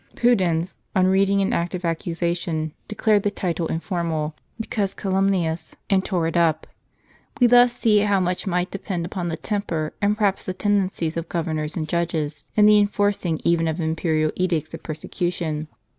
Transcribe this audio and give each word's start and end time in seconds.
Pudens, 0.15 0.73
on 0.95 1.05
reading 1.05 1.41
an 1.43 1.53
act 1.53 1.75
of 1.75 1.85
accusation, 1.85 2.73
declared 2.87 3.21
the 3.21 3.29
title 3.29 3.67
informal, 3.67 4.33
because 4.59 4.95
calumnious, 4.95 5.75
and 5.91 6.03
tore 6.03 6.25
it 6.25 6.35
up. 6.35 6.65
We 7.39 7.45
thus 7.45 7.77
see 7.77 7.99
how 7.99 8.19
much 8.19 8.47
might 8.47 8.71
depend 8.71 9.05
upon 9.05 9.27
the 9.27 9.37
temper, 9.37 9.93
and 10.01 10.17
perhaps 10.17 10.43
the 10.43 10.55
tendencies, 10.55 11.17
of 11.17 11.29
governors 11.29 11.75
and 11.75 11.87
judges, 11.87 12.43
in 12.55 12.65
the 12.65 12.79
enforcing 12.79 13.39
even 13.43 13.67
of 13.67 13.79
imperial 13.79 14.31
edicts 14.35 14.73
of 14.73 14.81
persecution. 14.81 15.67